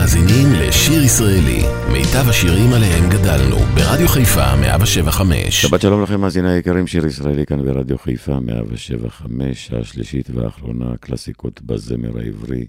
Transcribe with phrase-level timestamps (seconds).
[0.00, 5.62] מאזינים לשיר ישראלי, מיטב השירים עליהם גדלנו, ברדיו חיפה 175.
[5.62, 12.18] שבת שלום לכם, מאזיני היקרים, שיר ישראלי כאן ברדיו חיפה 175, השלישית והאחרונה, קלאסיקות בזמר
[12.18, 12.66] העברי.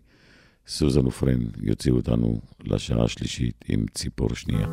[0.67, 4.67] סוזן ופרן יוציאו אותנו לשעה השלישית עם ציפור שנייה.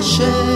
[0.00, 0.49] passion.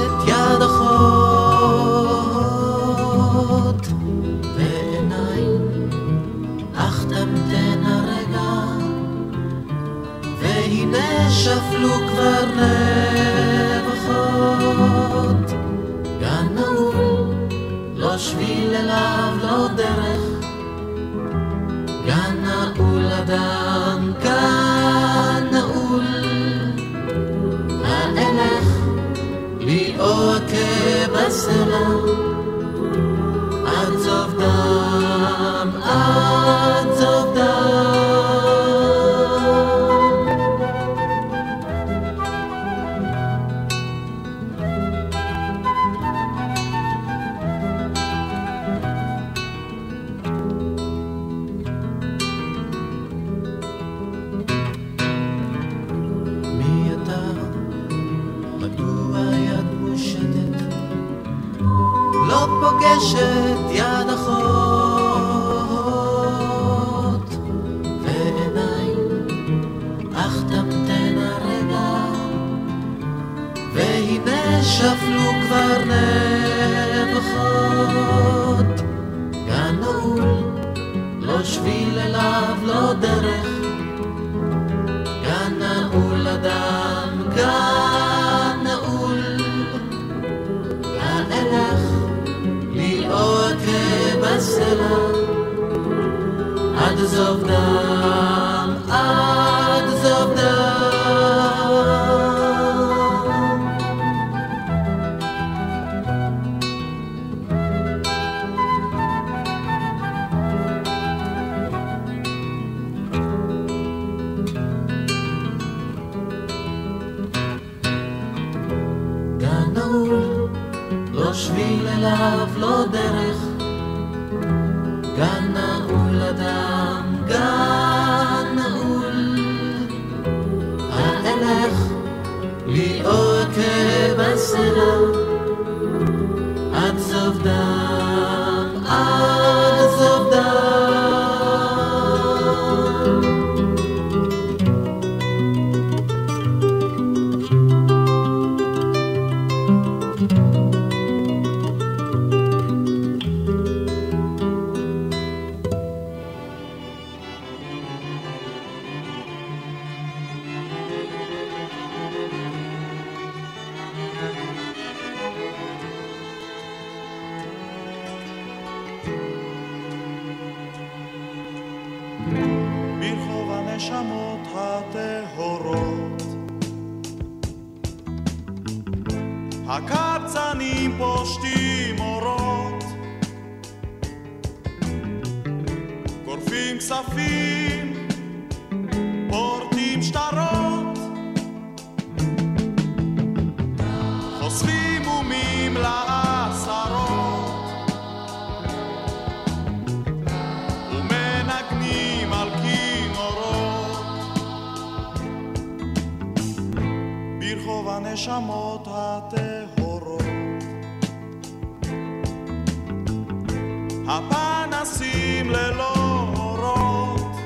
[214.09, 215.95] הפנסים ללא
[216.37, 217.37] אורות.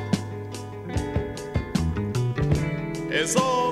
[3.22, 3.67] אזוב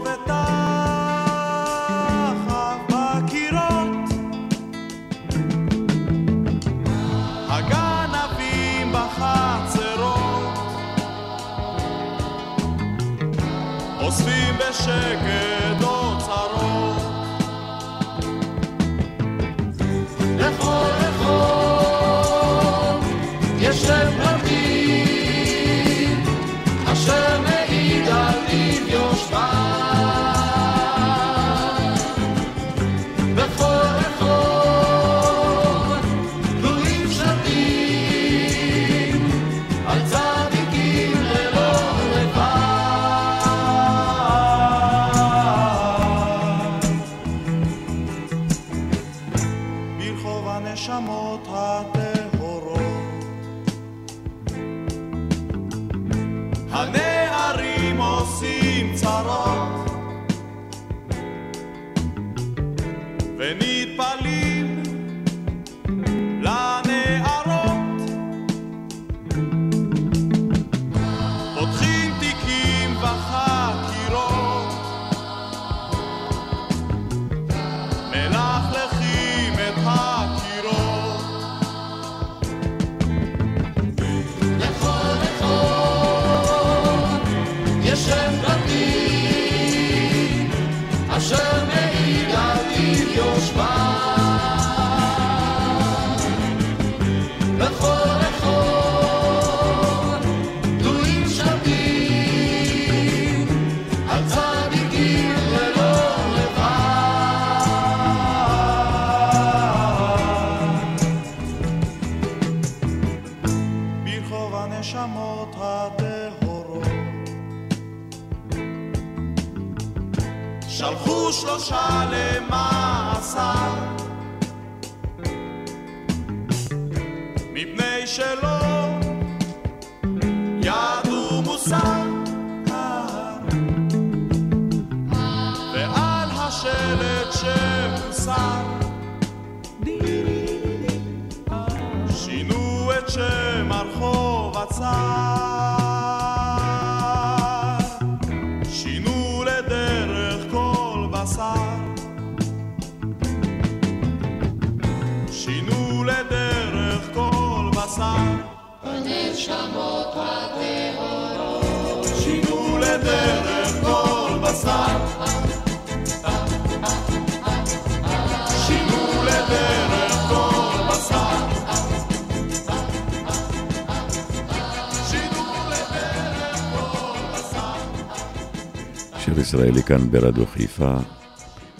[179.56, 180.94] ישראלי כאן ברדיו חיפה,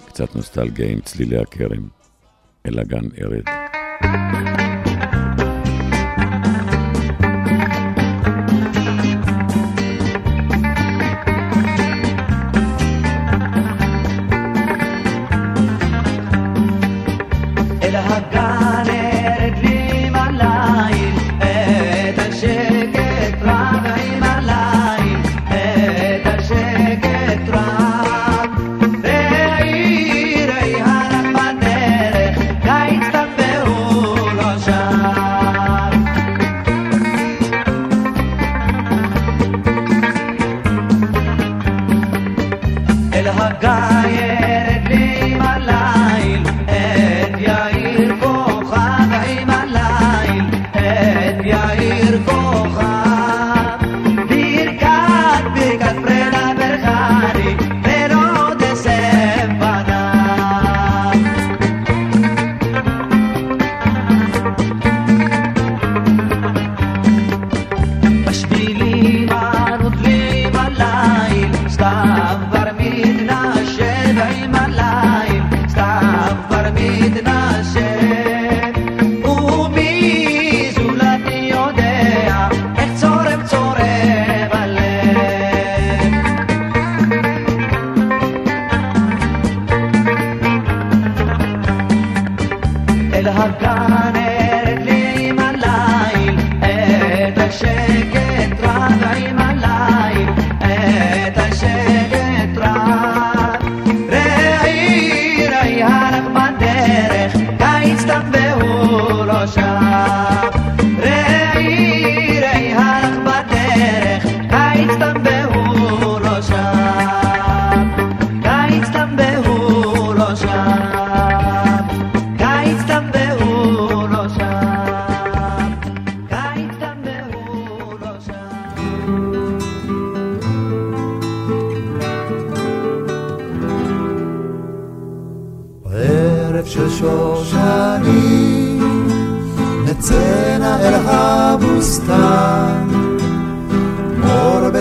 [0.05, 1.87] קצת נוסטלגיה עם צלילי הכרם,
[2.65, 3.43] אל הגן ארד.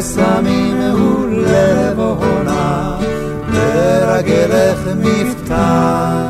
[0.06, 0.76] מור בסמים
[1.32, 2.96] ולבונה,
[3.52, 6.28] לרגלך מפתן.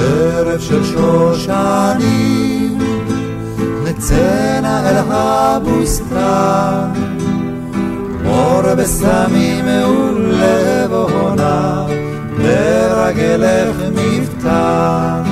[0.00, 2.78] ערב של שושנים,
[3.84, 6.88] נצאנה אל הבוסתן,
[8.24, 9.64] מור בסמים
[10.38, 11.86] ולבונה,
[12.38, 15.22] לרגלך מפתן.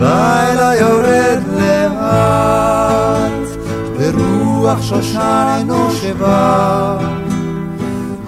[0.00, 3.32] לילה יורד לאט,
[3.98, 4.51] ברוח
[4.82, 6.98] שושן אינו שבא.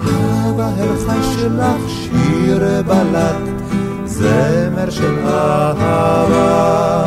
[0.01, 3.63] הבהלכה שלך שיר בלט,
[4.05, 7.05] זמר של אהבה.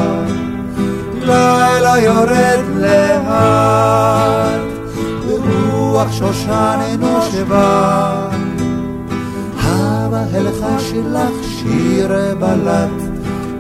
[1.21, 4.61] לילה יורד לאט,
[5.27, 6.79] ברוח שושן
[7.31, 8.29] שבא.
[9.63, 13.03] הבהלכה שלך שיר בלט,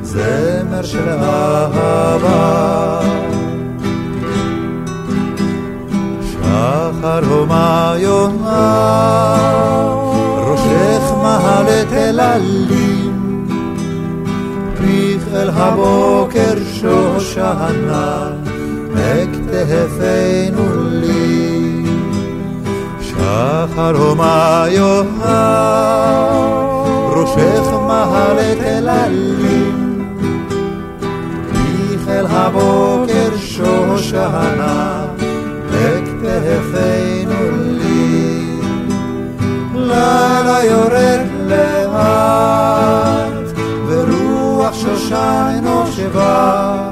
[0.03, 3.01] זמר של אהבה.
[6.49, 8.57] שחר הומה יומה,
[10.37, 13.47] ראשך מהלת אל עלים,
[14.78, 18.31] פיך אל הבוקר שושנה,
[18.95, 21.85] מכתפנו לי.
[23.00, 25.69] שחר הומה יומה,
[27.11, 30.09] ראשך מהלת אל עלים,
[31.52, 35.08] פיך אל הבוקר שושנה,
[36.49, 38.61] לכתפנו לי.
[39.75, 42.38] לילה יורד לאט,
[43.87, 46.90] ורוח שושן אינו שבא.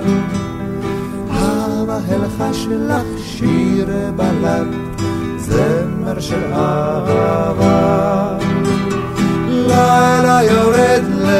[1.30, 5.00] הבהלכה שלך שיר בלט,
[5.38, 8.38] זמר של אהבה.
[9.48, 11.35] לילה יורד לאט,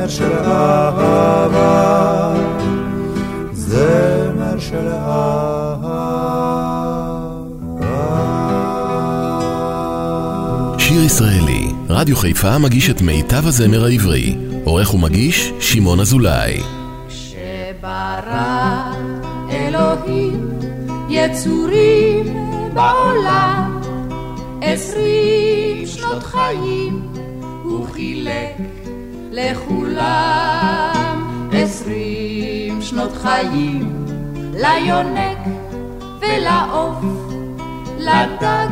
[0.00, 2.34] זמר של אהבה,
[3.52, 6.16] זמר של אהבה.
[10.78, 14.36] שיר ישראלי, רדיו חיפה מגיש את מיטב הזמר העברי.
[14.64, 16.60] עורך ומגיש, שמעון אזולאי.
[17.08, 18.92] כשברא
[19.50, 20.48] אלוהים
[21.08, 22.26] יצורים
[22.74, 23.80] בעולם
[24.60, 27.02] עשרים שנות חיים
[27.62, 28.69] הוא חילק
[29.30, 30.90] לכולם
[31.52, 34.06] עשרים שנות חיים
[34.52, 35.38] ליונק
[36.20, 37.04] ולעוף
[37.98, 38.68] לדג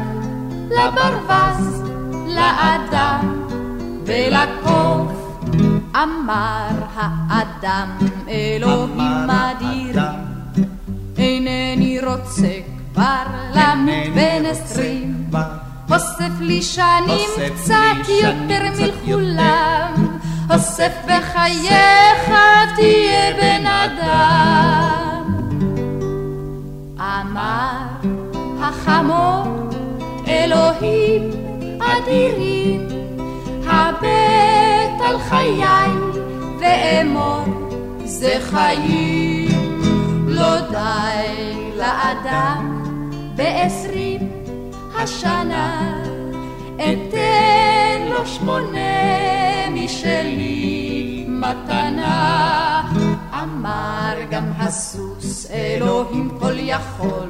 [0.71, 1.83] לברווז
[2.27, 3.45] לאדם
[4.07, 5.13] ולקוף.
[5.95, 7.89] אמר האדם
[8.29, 10.01] אלוהים אדיר
[11.19, 12.61] אינני רוצה
[12.95, 13.23] כבר
[13.55, 15.31] למות בן עשרים.
[15.93, 18.49] אוסף לי שנים קצת יותר.
[18.79, 20.19] מכולם
[20.51, 22.31] אוסף בחייך
[22.77, 25.25] תהיה בן אדם.
[26.99, 27.83] אמר
[28.61, 29.71] החמור
[30.29, 31.31] אלוהים
[31.81, 32.89] אדירים
[33.67, 35.91] הבט על חיי
[36.61, 37.45] ואמור
[38.05, 39.49] זה חיים.
[40.29, 42.83] לא די לאדם
[43.37, 44.31] בעשרים
[44.95, 46.08] השנה
[46.79, 51.25] אתן לו שמונה משלי.
[51.29, 52.83] מתנה
[53.43, 57.29] אמר גם הסוס אלוהים כל יכול.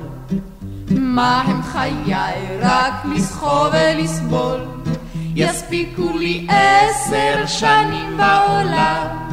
[0.90, 2.14] מה הם חיי?
[2.60, 4.60] רק לסחוב ולסבול.
[5.34, 9.28] יספיקו לי עשר שנים בעולם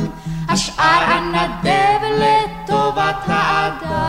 [0.49, 4.05] השאר אנדב לטובת האדם.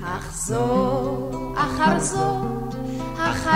[0.00, 2.55] כך זו אחר זו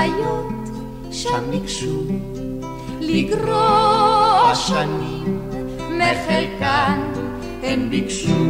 [0.00, 0.68] החיות
[1.10, 2.02] שם ניגשו
[3.00, 5.40] לגרוע שנים
[5.78, 7.00] מחלקן.
[7.62, 8.46] הן ביקשו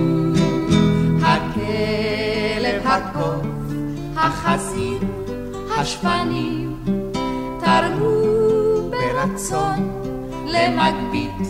[1.23, 3.47] הכלב, הקוף,
[4.17, 4.99] החזיר,
[5.79, 6.77] השפנים
[7.61, 10.03] תרמו ברצון
[10.47, 11.49] למגבית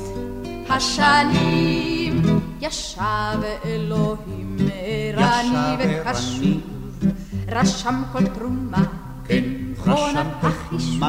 [0.69, 2.23] השנים.
[2.61, 4.57] ישב אלוהים
[5.17, 6.61] ערני וקשוב
[7.49, 8.85] רשם כל תרומה
[9.25, 11.03] כן, מכונת החישוב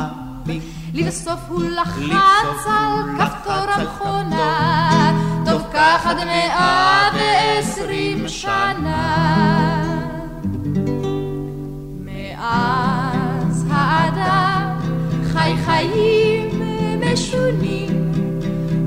[0.93, 5.12] לבסוף הוא לחץ על כפתור המכונה.
[5.45, 9.84] טוב כך עד מאה ועשרים שנה.
[12.05, 14.77] מאז האדם
[15.34, 16.62] חי חיים
[17.01, 18.12] משונים.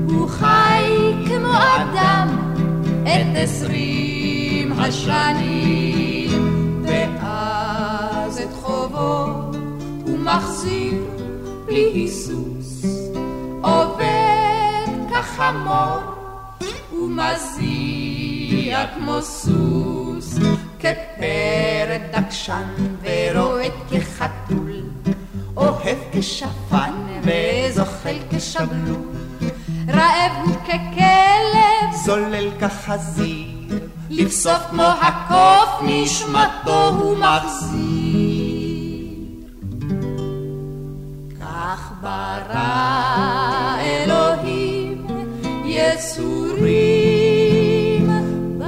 [0.09, 2.27] הוא חי כמו אדם
[3.03, 6.04] את עשרים השנים
[10.25, 11.03] מחזיר
[11.65, 12.85] בלי היסוס.
[13.61, 15.99] עובד כחמור
[16.93, 20.39] ומזיע כמו סוס.
[20.79, 22.63] כפרד דקשן
[23.01, 24.81] ורועד כחתול.
[25.57, 29.15] אוהב כשפן וזוחל כשבלול.
[29.87, 33.79] רעב הוא ככלב זולל כחזיר.
[34.09, 38.34] לבסוף כמו הקוף נשמתו הוא מחזיר
[41.65, 45.07] כך ברא אלוהים
[45.65, 46.77] יצורים
[48.57, 48.65] בעולם.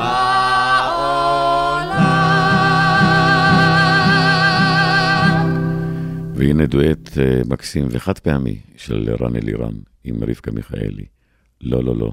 [6.35, 11.05] והנה דואט אה, מקסים וחד פעמי של רן אלירן עם רבקה מיכאלי.
[11.61, 12.11] לא, לא, לא.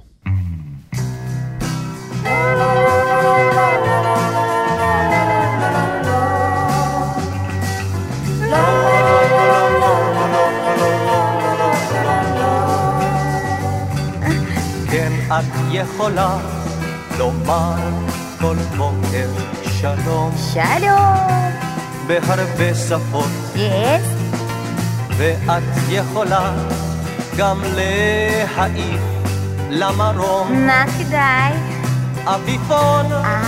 [15.38, 16.36] את יכולה
[17.18, 17.74] לומר
[18.40, 19.28] כל בוקר
[19.80, 21.50] שלום שלום.
[22.06, 24.06] בהרבה שפות, יס?
[25.16, 26.52] ואת יכולה
[27.36, 29.00] גם להעיף
[29.70, 31.52] למרום מה כדאי?
[32.24, 33.42] אביפון, אה,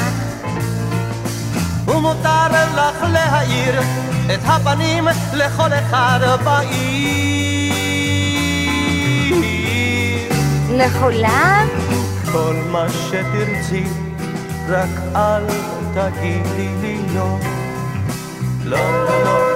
[1.86, 3.80] ומותר לך להאיר
[4.34, 7.55] את הפנים לכל אחד בעיר.
[10.76, 11.66] לכולם?
[12.32, 13.84] כל מה שתרצי,
[14.68, 15.46] רק אל
[15.94, 17.38] תגידי לי לא.
[18.64, 19.55] לא, לא, לא,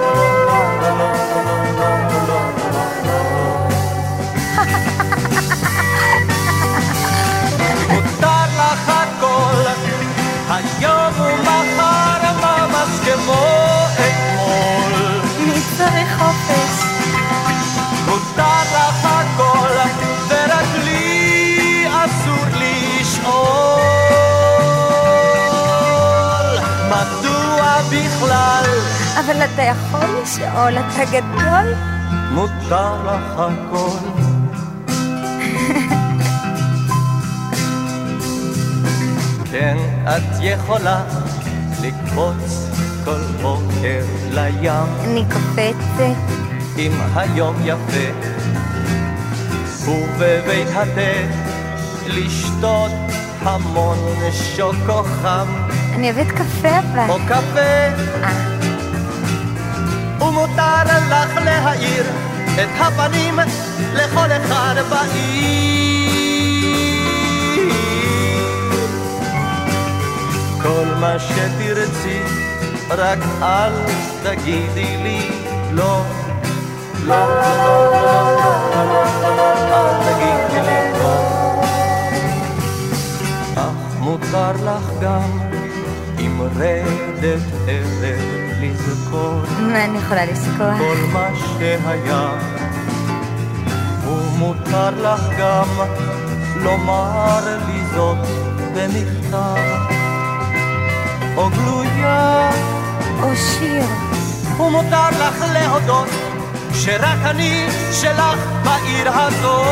[29.25, 31.73] אבל אתה יכול לשאול, אתה גדול?
[32.31, 33.97] מותר לך הכל.
[39.51, 41.03] כן, את יכולה
[41.81, 42.69] לקפוץ
[43.05, 44.71] כל בוקר לים.
[45.03, 46.17] אני קופצת.
[46.77, 48.11] אם היום יפה,
[49.85, 51.35] ובבית התה
[52.07, 52.91] לשתות
[53.41, 53.97] המון
[54.31, 55.47] שוקו חם.
[55.95, 57.09] אני אוהבת קפה אבל.
[57.09, 58.70] או קפה.
[60.31, 62.03] ומותר לך להאיר
[62.55, 63.39] את הפנים
[63.93, 66.11] לכל אחד בעיר.
[70.61, 72.19] כל מה שתרצי,
[72.89, 73.73] רק אל
[74.23, 75.29] תגידי לי
[75.71, 76.03] לא.
[77.05, 81.63] לא, לא, לא, לא, לא, לא, אל תגידי לי לא.
[83.55, 85.39] אך מותר לך גם
[86.17, 90.77] עם רדת ערב לזכור אני יכולה לזכור?
[90.77, 92.31] כל מה שהיה.
[94.05, 95.67] ומותר לך גם
[96.55, 98.17] לומר לי זאת
[98.73, 99.55] במכתב.
[101.37, 102.49] או גלויה,
[103.23, 103.83] או שיר.
[104.59, 106.07] ומותר לך להודות
[106.73, 109.65] שרק אני שלך בעיר הזאת.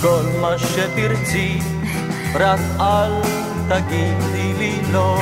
[0.00, 1.58] כל מה שתרצי,
[2.34, 3.43] רק אל
[3.80, 5.18] תגידי לי לא.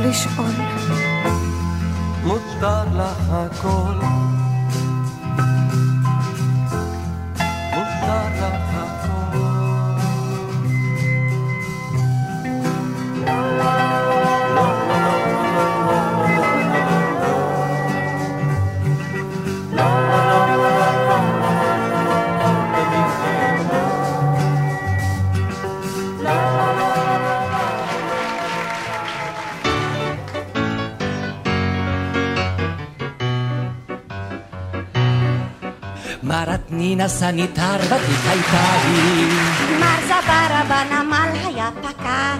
[0.00, 0.59] יכול לשאול.
[37.00, 39.26] מרת נינה סניטר ותיק הייתה היא.
[39.80, 42.38] מר זברה בנמל היה פקח.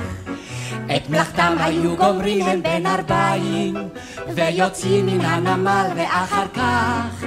[0.96, 3.75] את מלאכתם היו גומרים הם בין ארבעים,
[4.35, 7.25] ויוצאים מן הנמל ואחר כך,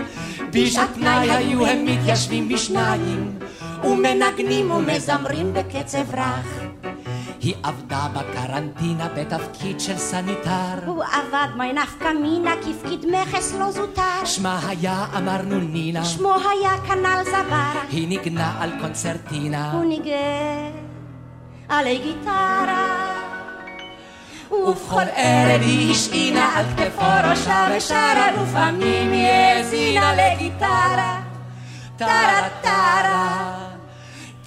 [0.49, 3.39] בשעת פנאי היו הם מתיישבים בשניים,
[3.83, 6.62] ומנגנים ומזמרים בקצב רך.
[7.43, 10.85] היא עבדה בקרנטינה בתפקיד של סניטר.
[10.85, 14.25] הוא עבד מי נפקא מינה כפקיד מכס לא זוטר.
[14.25, 17.73] שמה היה, אמרנו נינה, שמו היה כנ"ל זברה.
[17.89, 19.71] היא ניגנה על קונצרטינה.
[19.71, 20.71] הוא ניגן
[21.69, 23.13] עלי גיטרה.
[24.51, 31.21] ובכל ערב היא השעינה על כתפו ראשה ושרה, לפעמים היא האזינה לגיטרה.
[31.97, 33.53] טרה טרה,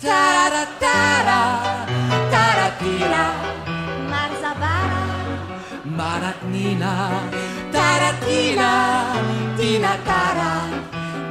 [0.01, 1.85] טרה טרה,
[5.97, 7.29] מרתנינה,
[7.73, 9.15] טרטינה,
[9.57, 10.69] טינה טרה,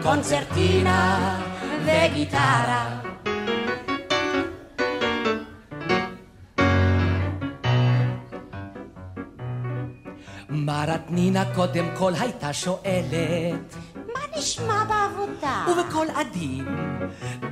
[0.04, 1.38] קונצרטינה
[1.86, 2.99] וגיטרה.
[10.49, 13.75] מרתנינה קודם כל הייתה שואלת
[14.38, 15.65] נשמע בעבודה?
[15.71, 16.65] ובקול עדין,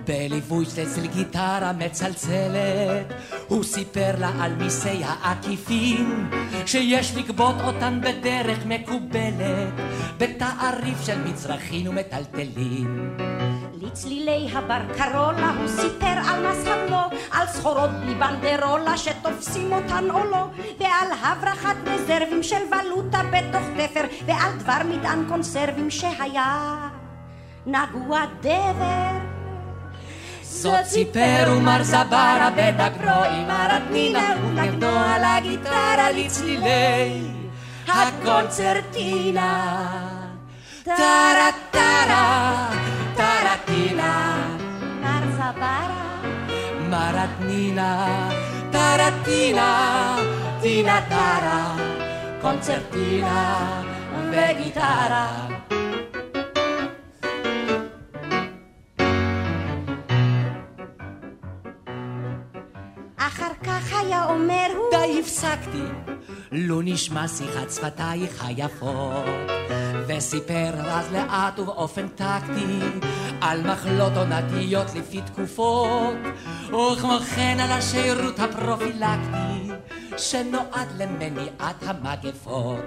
[0.08, 3.14] בליווי של גיטרה מצלצלת,
[3.48, 6.30] הוא סיפר לה על מיסי העקיפין,
[6.66, 9.74] שיש לגבות אותן בדרך מקובלת,
[10.18, 13.18] בתעריף של מצרכים ומטלטלים.
[13.86, 20.24] לצלילי הבר קרולה הוא סיפר על מס הבלו, על סחורות בלי בנדרולה שתופסים אותן או
[20.24, 20.46] לא,
[20.80, 26.76] ועל הברחת רזרבים של ולוטה בתוך תפר, ועל דבר מטען קונסרבים שהיה
[27.66, 29.20] נגוע דבר.
[30.42, 37.22] זאת סיפר ומר זברה בדגרו עם הרדנינה ונגנו על הגיטרה לצלילי
[37.88, 39.64] הקונצרטינה.
[40.84, 42.70] טרה טרה,
[43.53, 44.47] טרטינה,
[45.01, 46.21] מר זברה,
[46.91, 48.29] מרתנינה,
[48.73, 50.17] טרטינה,
[50.61, 51.77] טינה טרה,
[52.41, 53.83] קונצרטינה
[54.31, 55.49] וגיטרה.
[63.17, 64.91] אחר כך היה אומר הוא...
[64.91, 65.83] די הפסקתי,
[66.54, 69.26] לו נשמע שיחת שפתייך היפות.
[70.08, 72.80] וסיפר אז לאט ובאופן טקטי
[73.42, 76.16] על מחלות עונתיות לפי תקופות,
[76.68, 79.72] וכמו כן על השירות הפרופילקטי
[80.18, 82.86] שנועד למניעת המגפות.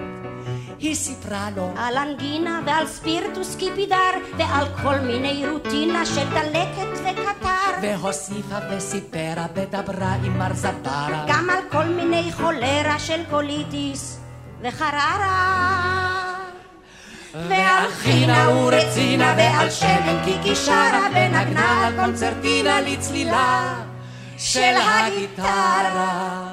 [0.78, 3.96] היא סיפרה לו על אנגינה ועל ספירטוס קיפידר
[4.38, 11.58] ועל כל מיני רוטינה של דלקת וקטר והוסיפה וסיפרה ודברה עם מר זברה גם על
[11.70, 14.20] כל מיני חולרה של קוליטיס
[14.62, 15.76] וחררה
[17.34, 23.74] ועל חינה ורצינה ועל שמן קיקי שרה ונגנה על קונצרטינה לצלילה
[24.38, 26.48] של הגיטרה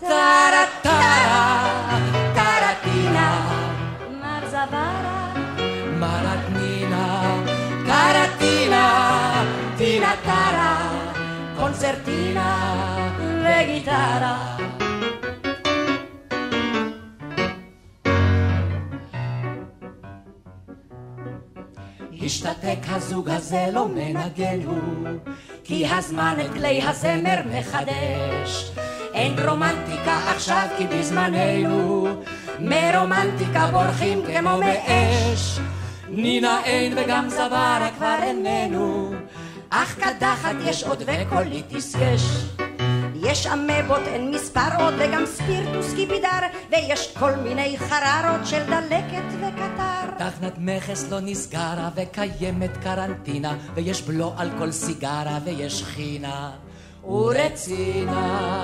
[0.00, 2.19] טרה טרה
[4.70, 5.32] זברה
[5.98, 7.44] מרטנינה
[7.86, 9.44] קרטינה
[9.76, 11.02] טינה טרה
[11.56, 12.78] קונצרטינה
[13.18, 14.56] וגיטרה
[22.22, 25.08] השתתק הזוג הזה לא מנגן הוא,
[25.64, 28.70] כי הזמן את כלי הזמר מחדש.
[29.14, 32.06] אין רומנטיקה עכשיו כי בזמננו,
[32.60, 35.60] מרומנטיקה בורחים כמו מאש.
[36.08, 39.12] נינה אין וגם זברה כבר איננו,
[39.70, 42.22] אך קדחת יש עוד וקוליטיס יש.
[43.22, 50.10] יש אמבות, אין מספר עוד, וגם ספירטוס קיפידר, ויש כל מיני חררות של דלקת וקטר.
[50.18, 56.50] תחנת מכס לא נסגרה, וקיימת קרנטינה, ויש בלו על כל סיגרה, ויש חינה
[57.04, 58.60] ורצינה.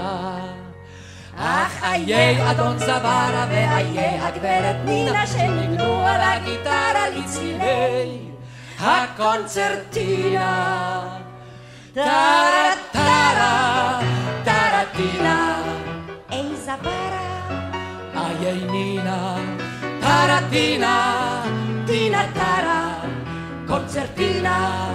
[1.39, 8.19] אך איי אדון זברה ואיי הגברת נינה שניגנו על הגיטרה לצלילי
[8.81, 10.47] הקונצרטינה.
[11.95, 14.01] טרה טרה
[14.45, 15.63] טרטינה.
[16.33, 17.27] איי זברה.
[18.17, 19.37] איי נינה
[20.01, 21.43] טרטינה
[21.87, 22.95] טינה טרה
[23.67, 24.87] קונצרטינה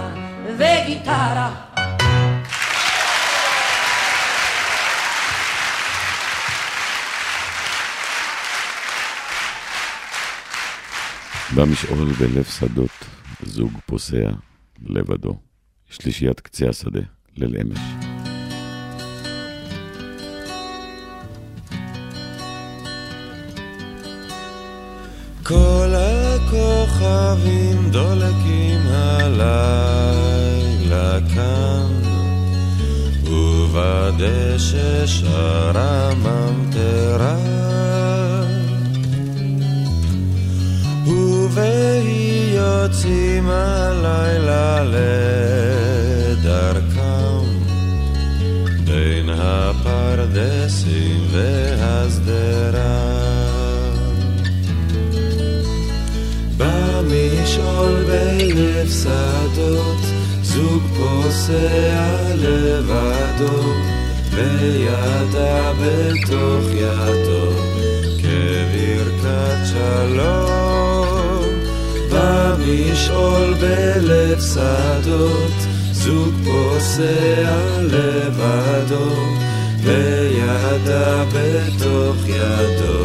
[0.56, 1.50] וגיטרה
[11.56, 12.90] במשעול בלב שדות,
[13.42, 14.30] זוג פוסע
[14.86, 15.38] לבדו,
[15.90, 17.00] שלישיית קצה השדה,
[17.36, 17.78] ליל אמש.
[25.42, 29.58] כל הכוכבים דולקים הלילה
[31.34, 31.86] כאן,
[33.24, 37.36] ובדשא שרה ממטרה.
[41.52, 44.84] ובהי יוצאים הלילה
[46.34, 47.44] לדרכם,
[48.84, 53.02] בין הפרדסים והשדרה.
[56.56, 60.02] במשעול בלב שדות,
[60.42, 63.62] זוג פוסע לבדו,
[64.30, 67.52] וידה בתוך ידו,
[68.18, 70.61] כברכת שלום.
[72.22, 75.52] במשעול בלב שדות,
[75.92, 79.10] זוג פוסע לבדו,
[79.82, 83.04] וידה בתוך ידו.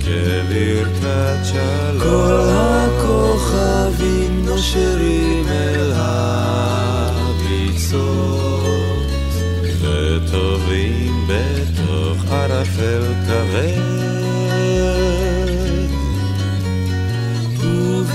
[0.00, 2.00] כברכת שלום.
[2.02, 6.77] כל הכוכבים נושרים אל הביצות,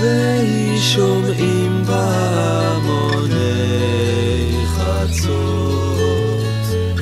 [0.04, 1.82] ובהי שומעים
[4.76, 6.44] חצות,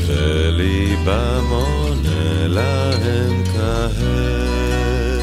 [0.07, 5.21] וליבם עונה להם כהד.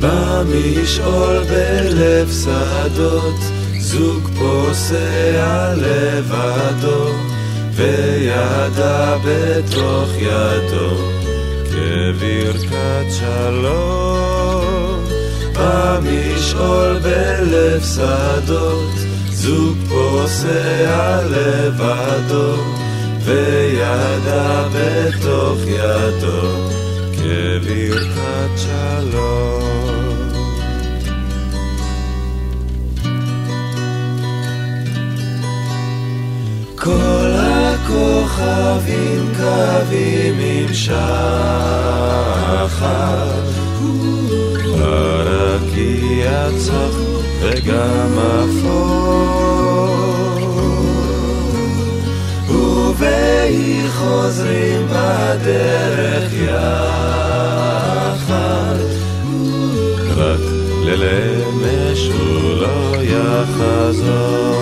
[0.00, 3.40] במשעול בלב שדות,
[3.78, 7.08] זוג פוסע לבדו,
[7.74, 10.96] וידה בתוך ידו,
[11.70, 14.39] כברכת שלום.
[15.60, 18.94] במשעול בלב שדות,
[19.30, 22.54] זוג פוסע לבדו,
[23.24, 26.42] וידה בתוך ידו,
[27.12, 29.60] כברכת שלום.
[36.76, 41.00] כל הכוכבים קווים עם שחר,
[46.50, 46.96] הרקיע צח
[47.40, 49.70] וגם אפור.
[52.98, 56.60] והיא חוזרים בדרך יחד.
[60.16, 60.40] רק
[60.84, 64.59] ללמש הוא לא יחזור.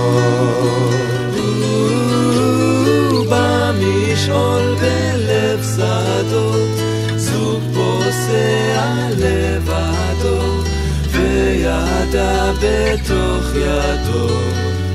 [12.61, 14.29] בתוך ידו.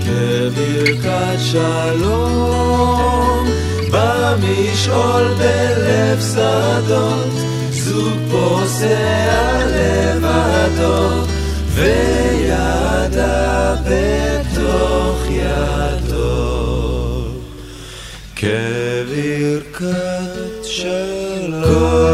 [0.03, 3.47] כברכת שלום
[3.91, 7.31] במשעול בלב שדות
[7.71, 11.09] זוג פוסע לבדו
[11.73, 16.53] וידה בתוך ידו
[18.35, 19.83] כברכת
[20.63, 22.12] שלום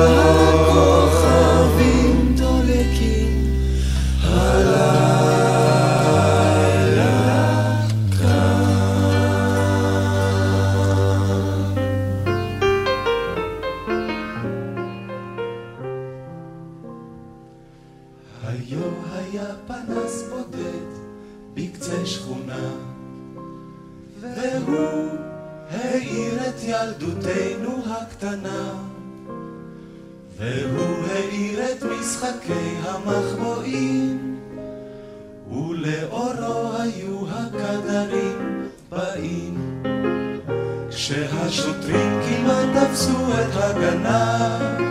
[40.99, 44.81] כשהשוטרים כמעט תפסו את הגנב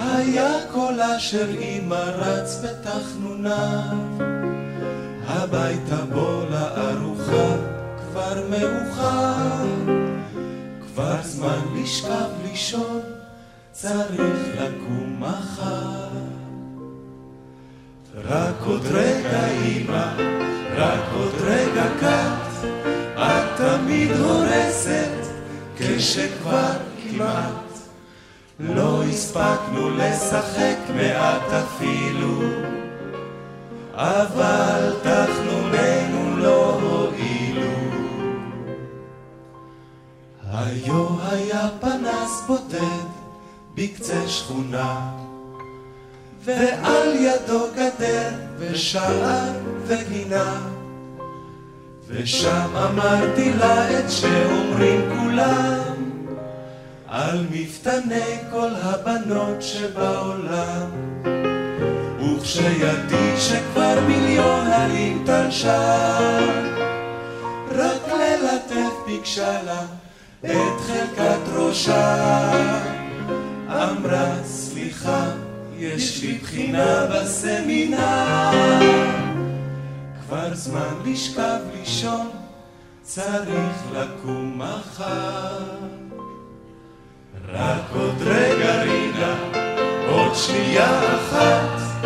[0.00, 3.96] היה קולה של אמא רץ בתחנוניו.
[5.26, 7.56] הביתה בוא לארוחה
[7.98, 9.66] כבר מאוחר.
[10.86, 13.00] כבר זמן לשכב לישון,
[13.72, 16.08] צריך לקום מחר.
[18.24, 20.06] רק עוד רגע אמא,
[20.76, 22.37] רק עוד רגע את
[23.58, 25.26] תמיד הורסת,
[25.78, 27.52] כשכבר כמעט.
[28.60, 32.42] לא הספקנו לשחק מעט אפילו,
[33.94, 36.78] אבל תחנוננו לא
[40.52, 43.06] היו היה פנס בודד
[43.74, 45.10] בקצה שכונה
[46.44, 49.52] ועל ידו גדר ושער
[49.86, 50.77] וגינה
[52.08, 56.10] ושם אמרתי לה את שאומרים כולם
[57.06, 60.90] על מפתני כל הבנות שבעולם
[62.20, 66.18] וכשידי שכבר מיליון הרים תלשה
[67.70, 69.82] רק ללטף ביקשה לה
[70.44, 72.52] את חלקת ראשה.
[73.68, 75.24] אמרה, סליחה,
[75.76, 79.27] יש לי בחינה בסמינר.
[80.28, 82.30] כבר זמן לשכב לישון,
[83.02, 85.58] צריך לקום מחר.
[87.48, 89.36] רק עוד רגע רינה,
[90.10, 92.04] עוד שנייה אחת,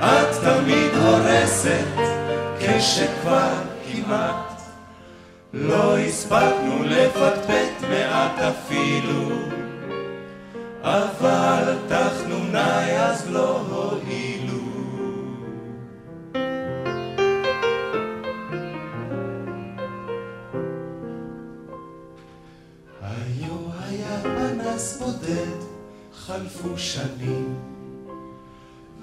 [0.00, 1.98] את תמיד הורסת,
[2.60, 3.54] כשכבר
[3.92, 4.62] כמעט
[5.52, 9.28] לא הספקנו לפטפט מעט אפילו,
[10.82, 14.51] אבל תחנוני אז לא הועילו.
[26.32, 27.54] חלפו שנים,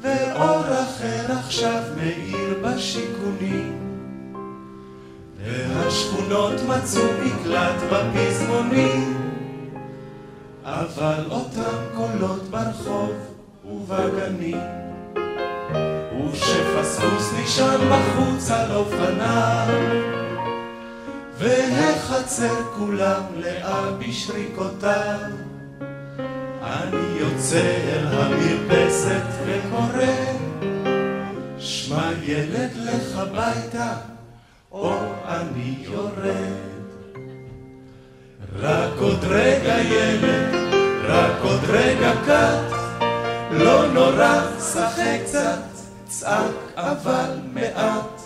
[0.02, 3.80] ואור אחר עכשיו מאיר בשיכונים.
[5.44, 9.18] והשכונות מצאו מקלט בפזמונים,
[10.64, 13.14] אבל אותם קולות ברחוב
[13.66, 14.62] ובגנים,
[16.26, 19.68] וכשפספוס נשען בחוץ על אופניו,
[21.38, 25.49] והחצר כולם לאה בשריקותיו.
[26.70, 30.06] אני יוצא אל המרפסת וקורא,
[31.60, 33.94] שמע ילד לך ביתה
[34.72, 34.94] או
[35.28, 36.70] אני יורד.
[38.56, 40.56] רק עוד רגע ילד,
[41.06, 42.76] רק עוד רגע קט,
[43.52, 44.42] לא נורא,
[44.74, 45.60] שחק קצת,
[46.08, 48.22] צעק אבל מעט.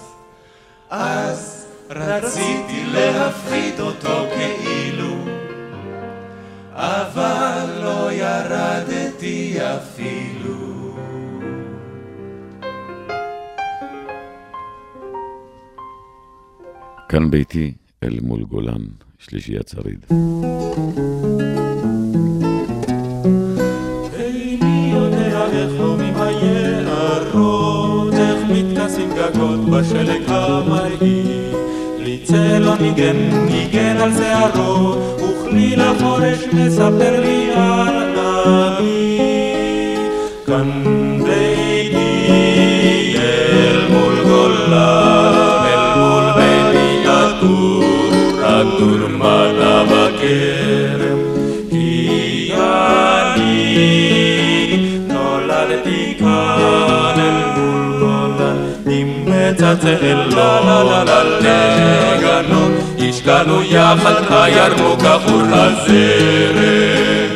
[0.89, 5.22] אז רציתי להפחיד אותו כאילו,
[6.75, 10.95] אבל לא ירדתי אפילו.
[17.09, 18.81] כאן ביתי, אל מול גולן,
[19.19, 20.05] שלישיית שריד.
[28.53, 31.55] מתכסים גגות בשלג המרהיב.
[31.99, 33.15] לי צלון ניגן,
[33.45, 34.95] ניגן על שערו,
[35.53, 39.19] וכלי לחורש מספר לי על אבי.
[40.45, 40.83] כאן
[41.23, 45.11] ביתי אל מול גולה,
[45.65, 47.83] אל מול ביתי עטור,
[48.43, 50.62] עטור מטה בכרם.
[59.61, 59.73] לה
[60.31, 61.03] לה
[61.39, 67.35] לגנות, השקענו יחד הירמוק עבור הזרם.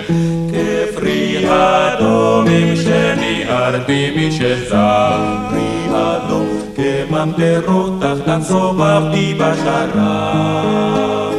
[0.51, 11.33] כפרי אדומים שניערתי משזרי אדום, כממטרות תחתן סובבתי בשרב.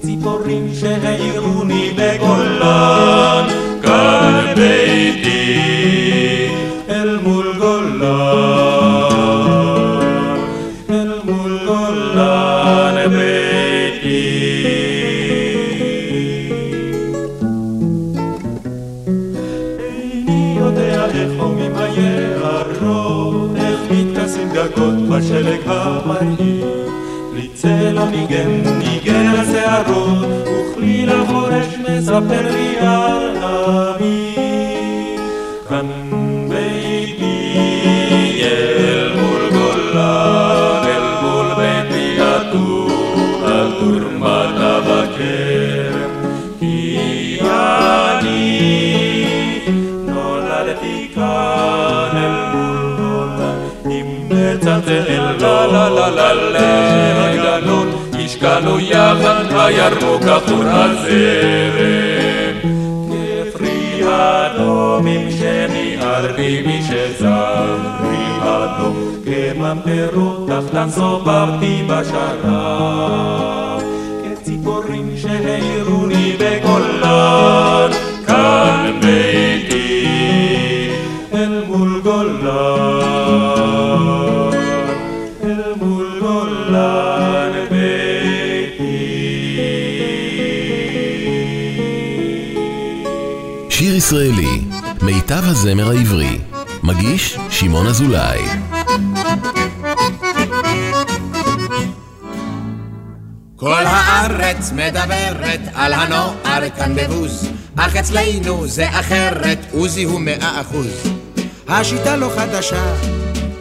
[0.00, 3.46] כציפורים שהעירוני בגולן,
[3.82, 6.01] כאן ביתי
[25.52, 26.64] בשלג המרהיב.
[27.34, 34.21] לי צלע ניגן, ניגן על שערות, וכלי לחורש מספר לי על אבי.
[54.82, 62.58] מצלצל לה לה לה לה לגנות, השקענו יחד הירוק עטור הזרם.
[63.08, 73.82] כפרי אדומים שניערתי משזרי אדום, כממטרות תחתן סובבתי בשרב.
[74.24, 77.90] כציפורים שהעירוני בגולן,
[78.26, 80.08] כאן ביתי
[81.34, 82.91] אל מול גולן,
[94.08, 94.64] שיר ישראלי,
[95.02, 96.38] מיטב הזמר העברי.
[96.82, 98.42] מגיש שמעון אזולאי.
[103.56, 111.02] כל הארץ מדברת על הנוער כאן בבוז, אך אצלנו זה אחרת, עוזי הוא מאה אחוז.
[111.68, 112.94] השיטה לא חדשה,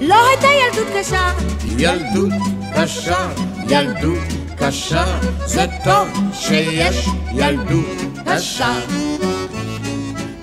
[0.01, 1.33] לא הייתה ילדות קשה,
[1.77, 2.33] ילדות
[2.75, 3.27] קשה,
[3.67, 4.19] ילדות
[4.57, 5.05] קשה,
[5.45, 9.10] זה טוב שיש ילדות קשה.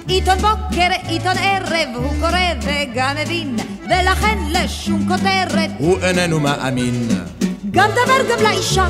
[0.09, 7.09] עיתון בוקר, עיתון ערב, הוא קורא וגם מבין, ולכן לשום כותרת, הוא איננו מאמין,
[7.71, 8.89] גם דבר גם לאישה,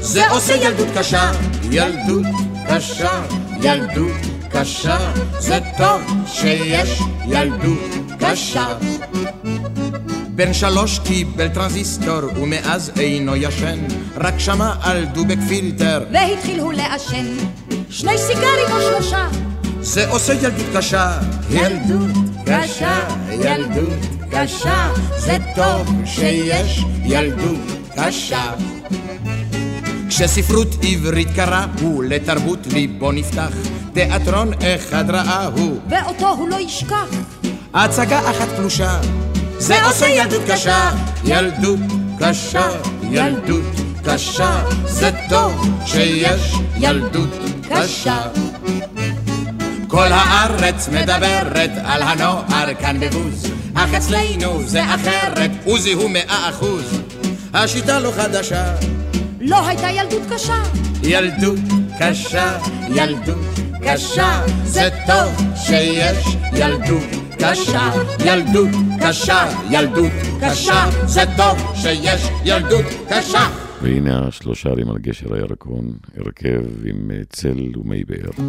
[0.00, 1.30] זה עושה ילדות קשה,
[1.70, 2.26] ילדות
[2.68, 3.22] קשה,
[3.62, 4.16] ילדות
[4.50, 4.98] קשה,
[5.38, 8.66] זה טוב שיש ילדות קשה.
[10.28, 13.78] בן שלוש קיבל טרנזיסטור ומאז אינו ישן,
[14.16, 17.26] רק שמע על דובק פילטר, והתחיל הוא לעשן,
[17.90, 19.28] שני סיגרים או שלושה,
[19.86, 21.18] זה עושה ילדות קשה,
[21.50, 22.10] ילדות
[22.46, 22.98] קשה,
[23.30, 23.98] ילדות
[24.30, 27.58] קשה, זה טוב שיש ילדות
[27.96, 28.52] קשה.
[30.08, 33.52] כשספרות עברית קראו, לתרבות ליבו נפתח,
[33.92, 37.08] תיאטרון אחד ראה הוא, ואותו הוא לא ישכח,
[37.74, 39.00] הצגה אחת פלושה,
[39.58, 40.90] זה עושה ילדות קשה,
[41.24, 41.80] ילדות
[42.18, 42.68] קשה,
[43.10, 43.64] ילדות
[44.04, 47.30] קשה, זה טוב שיש ילדות
[47.70, 48.18] קשה.
[49.96, 57.02] כל הארץ מדברת על הנוער כאן בבוז, אך אצלנו זה אחרת, עוזי הוא מאה אחוז.
[57.54, 58.74] השיטה לא חדשה,
[59.40, 60.62] לא הייתה ילדות קשה,
[61.02, 61.58] ילדות
[62.00, 63.44] קשה, ילדות
[63.84, 67.90] קשה, זה טוב שיש ילדות קשה,
[68.24, 68.70] ילדות
[69.00, 73.48] קשה, ילדות קשה, זה טוב שיש ילדות קשה.
[73.82, 78.44] והנה השלושה ערים על גשר הירקון, הרכב עם צל ומי באר.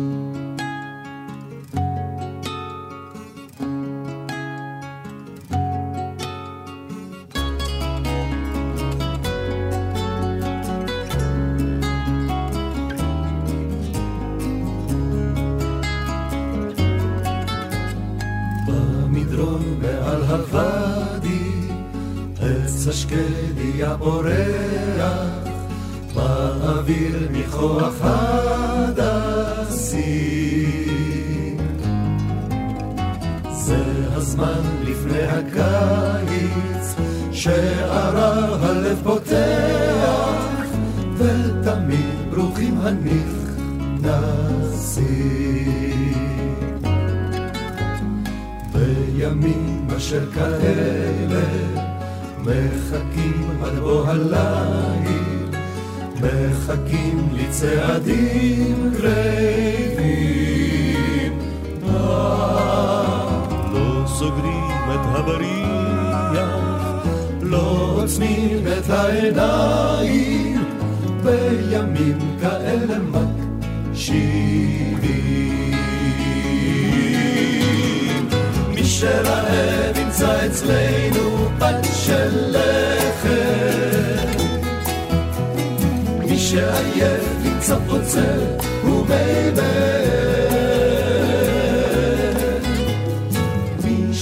[26.88, 27.92] wir mich hoch
[57.57, 58.26] מחכים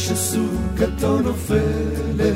[0.06, 2.36] שסוכתו נופלת,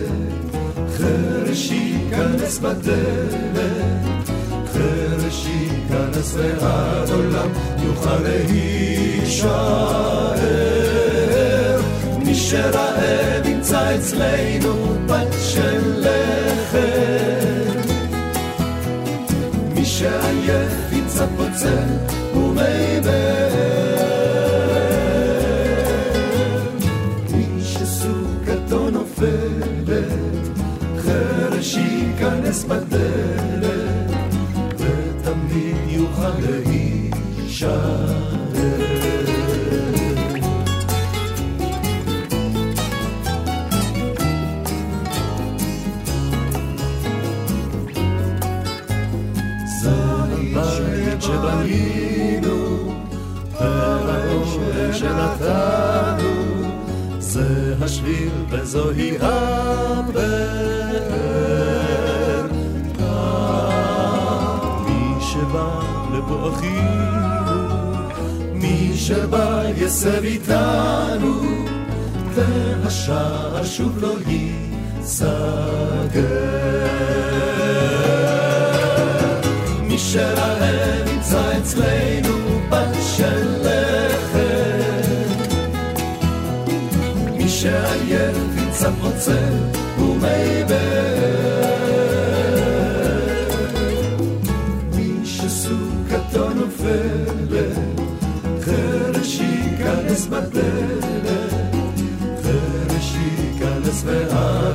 [0.97, 4.29] חרש ייכנס בדלת,
[4.73, 7.49] חרש ייכנס ועד עולם
[7.83, 9.49] יוכל להישאר.
[12.25, 17.79] מי שרעב ימצא אצלנו פת של לחם,
[19.75, 21.87] מי שעייף ימצא פוצל
[22.35, 23.38] ומי מי
[32.69, 34.11] בדלת,
[34.77, 38.29] ותמיד יוכל להישאר.
[51.21, 52.93] שבנינו,
[53.59, 56.31] והאוהל שנתנו,
[57.19, 59.58] זה השביל וזוהי הבאר.
[66.47, 68.09] אחינו,
[68.53, 71.41] מי שבא יסב איתנו,
[72.33, 75.19] והשער שוב לא ייסגר.
[79.83, 82.35] מי שרעב ימצא אצלנו
[82.69, 84.39] בת של לחם,
[87.37, 89.53] מי שעייף ימצא פוצל
[89.99, 91.18] ומי מי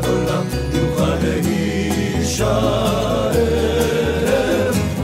[0.05, 2.84] ועד עולם יוכל להישאר.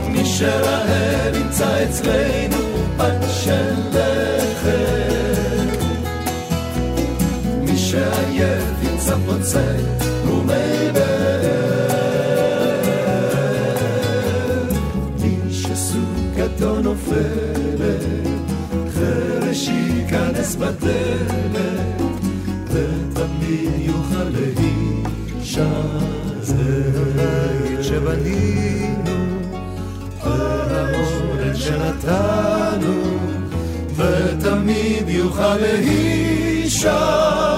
[0.08, 2.56] מי שרעב ימצא אצלנו
[2.96, 5.66] פת של לחם,
[7.62, 9.99] מי שעייף ימצא פוצל
[26.40, 29.10] זה הבית שבנינו,
[30.24, 33.18] והאורן שנתנו,
[33.96, 37.49] ותמיד יוכל להישאר.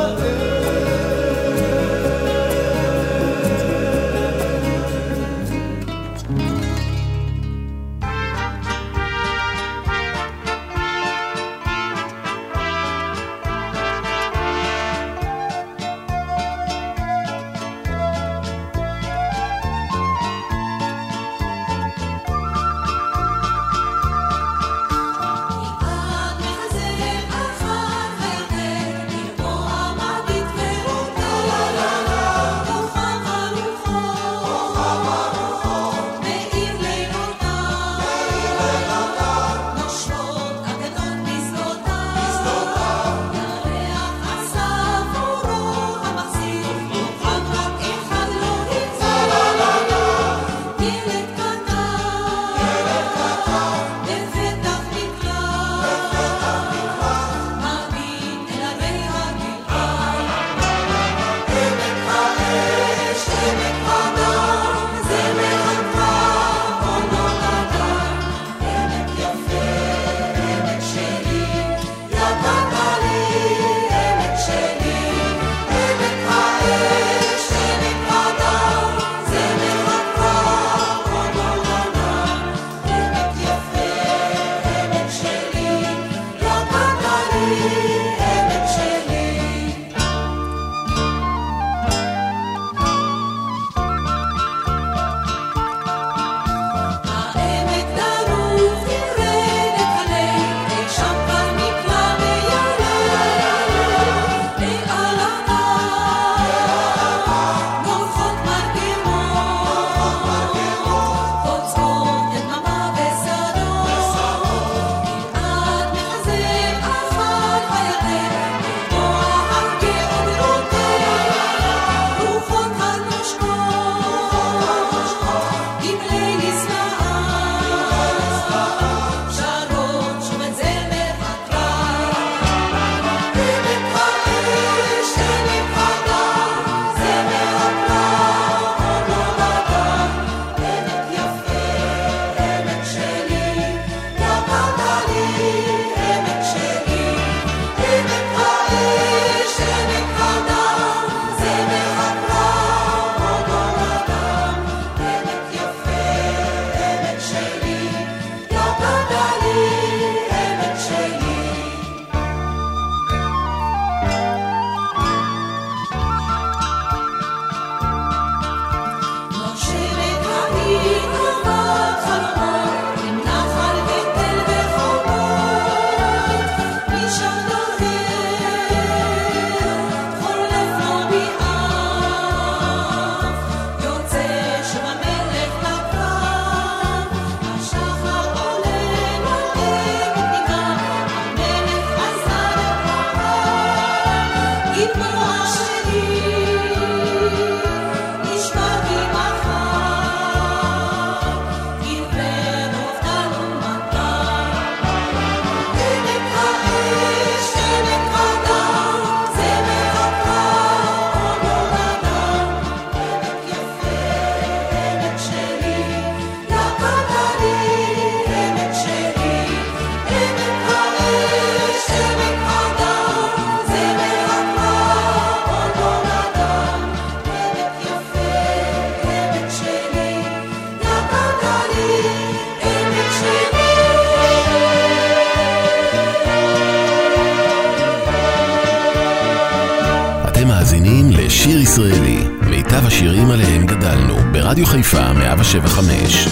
[245.53, 246.32] 175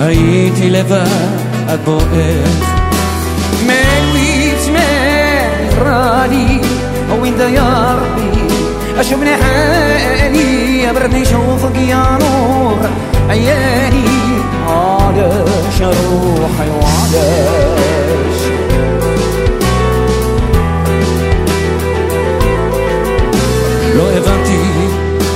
[0.00, 1.06] הייתי לבד
[1.68, 2.76] עד בועך
[3.66, 4.70] ماليت
[5.78, 6.60] مراني
[7.20, 8.54] وين يا ربي
[8.98, 12.78] اشمنا حالي يا برني شوفك يا نور
[13.28, 14.04] عياني
[14.68, 18.40] علاش روحي وعلاش
[23.96, 24.62] לא הבנתי,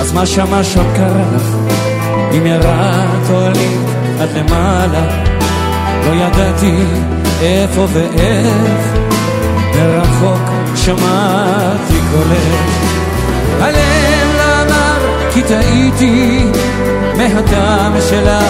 [0.01, 1.49] אז מה שמה שם קרה לך?
[2.37, 3.90] אם ירדת או עלית
[4.21, 5.25] עד למעלה,
[6.07, 6.85] לא ידעתי
[7.43, 9.01] איפה ואיך,
[9.75, 12.91] מרחוק שמעתי קולך.
[13.61, 14.75] הלב לא
[15.35, 16.45] כי טעיתי,
[17.17, 18.45] מהדם שלך.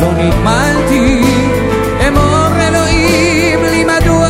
[0.00, 1.22] לא נגמלתי,
[2.08, 4.28] אמור אלוהים לי מדוע.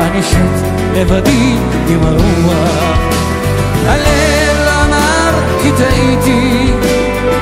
[0.00, 1.56] אני שט לבדי
[1.88, 2.98] עם הרוח.
[3.86, 4.96] הלב לא
[5.62, 6.72] כי טעיתי,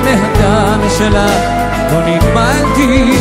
[0.03, 1.53] מהדם שלך
[1.92, 3.16] לא נגמלתי,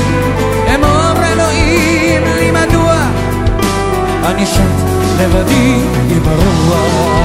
[0.75, 2.95] אמור אלוהים לי מדוע
[4.25, 4.61] אני שט
[5.19, 5.75] לבדי
[6.09, 7.17] עם הרוח.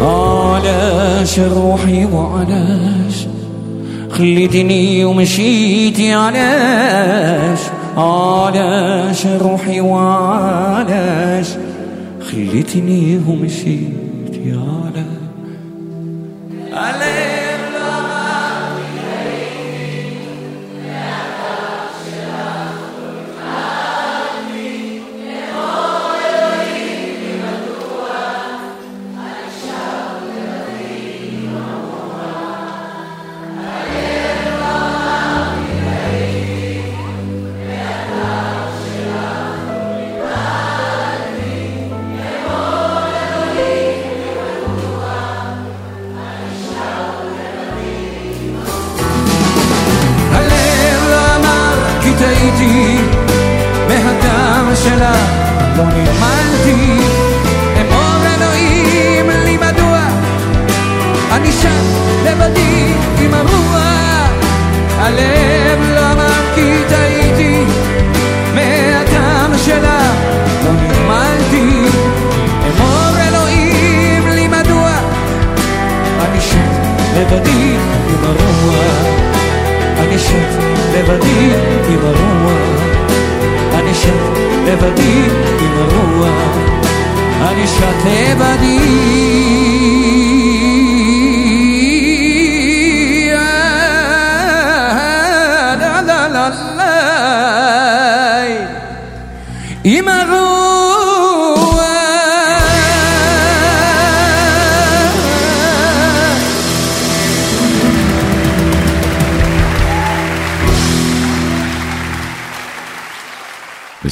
[0.00, 2.95] علاش روحي وعلاش
[4.17, 7.59] خليتني ومشيتي علاش؟
[7.97, 11.47] علاش روحي وعلاش؟
[12.21, 14.06] خليتني ومشيتي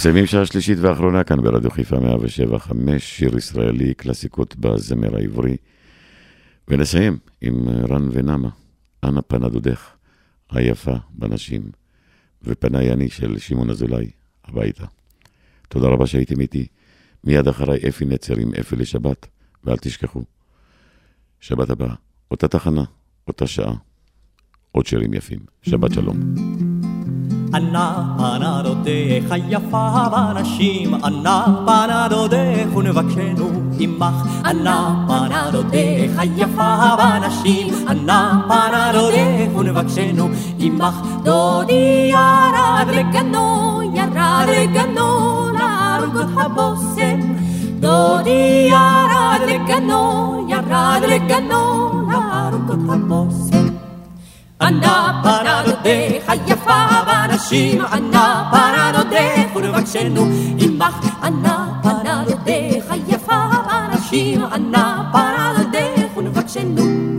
[0.05, 5.57] מסיימים שעה שלישית ואחרונה כאן ברדיו חיפה 107 5, שיר ישראלי, קלאסיקות בזמר העברי.
[6.67, 8.49] ונסיים עם רן ונמה,
[9.03, 9.89] אנה פנה דודך,
[10.49, 11.61] היפה בנשים,
[12.43, 14.09] ופניי אני של שמעון אזולאי,
[14.45, 14.85] הביתה.
[15.69, 16.67] תודה רבה שהייתם איתי.
[17.23, 19.27] מיד אחריי אפי נצר עם אפי לשבת,
[19.63, 20.23] ואל תשכחו,
[21.39, 21.93] שבת הבאה,
[22.31, 22.83] אותה תחנה,
[23.27, 23.73] אותה שעה,
[24.71, 25.39] עוד שירים יפים.
[25.61, 26.35] שבת שלום.
[27.55, 33.49] אנה פנה דודך היפה בנשים, אנה פנה דודך ונבקשנו
[33.79, 34.27] עמך.
[34.45, 40.27] אנה פנה דודך היפה בנשים, אנה פנה דודך ונבקשנו
[40.59, 40.95] עמך.
[41.23, 47.19] דודי ירד לגנו, ירד לגנו, להרוג הבושם.
[47.79, 53.54] דודי ירד לגנו, ירד לגנו, להרוג הבושם.
[54.61, 60.25] ענה פרדותך היפה בנשים, ענה פרדותך ולבקשנו
[60.59, 61.23] עמך.
[61.23, 67.14] ענה פרדותך היפה בנשים, ענה פרדותך ולבקשנו.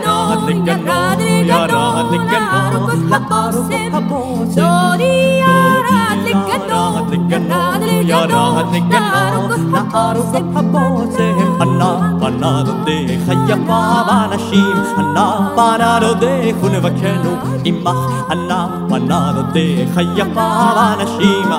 [0.00, 4.54] דודי ירד לגנו, ירד לגנו, להרוג הבושם.
[4.54, 11.60] דודי ירד לגנו, ירד לגנו, להרוג הבושם.
[11.60, 17.98] ענה פנה דודך היפה בנשים, ענה פנה דודך ולבקשנו עמך.
[18.30, 21.52] ענה פנה דודך היפה בנשים,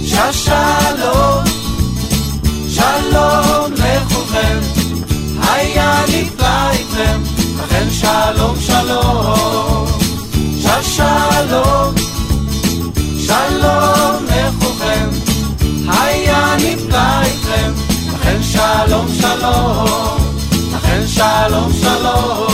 [0.04, 1.44] ששלום,
[2.70, 4.60] שלום לכולכם,
[5.42, 7.20] היה נפלא איתכם,
[7.60, 9.63] לכן שלום שלום.
[10.84, 11.96] שלום,
[13.20, 15.10] שלום לכולכם,
[15.88, 17.72] היה נפלא איתכם,
[18.14, 20.18] לכן שלום שלום,
[20.74, 22.53] לכן שלום שלום.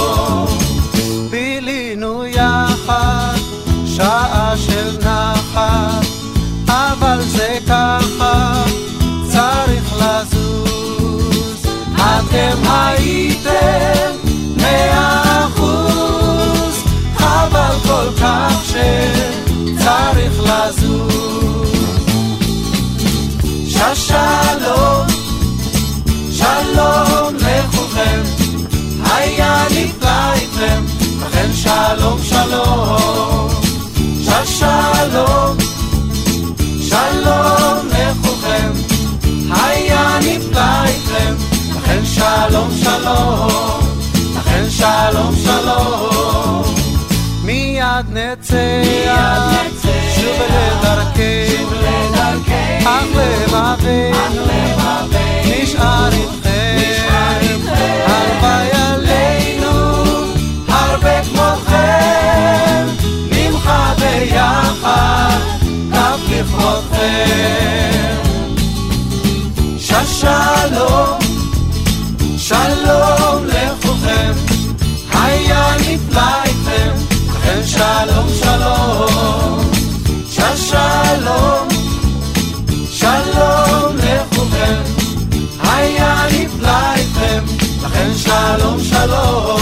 [24.10, 25.07] שלום,
[26.32, 28.22] שלום לכולכם,
[29.05, 30.84] היה נפלא איתכם,
[31.22, 33.49] לכן שלום שלום,
[34.24, 35.57] של שלום,
[36.82, 38.72] שלום לכולכם,
[39.49, 41.36] היה נפלא איתכם,
[41.76, 43.80] לכן שלום שלום,
[44.36, 46.64] לכן שלום שלום.
[47.43, 48.84] מיד נצא,
[50.16, 51.60] שוב לדרכנו.
[52.90, 54.12] אך לבבי,
[55.46, 56.78] נשאר איתכם,
[58.06, 60.04] הלוואי עלינו,
[60.68, 62.88] הרבה כמוכם,
[63.32, 65.38] נמחה ביחד,
[65.92, 68.16] כף לכבודכם.
[69.78, 71.20] ששלום,
[72.38, 74.32] שלום לכולכם,
[75.14, 76.94] היה נפלא איתכם,
[77.28, 78.09] לכם שלום.
[88.50, 89.59] shalom, shalom.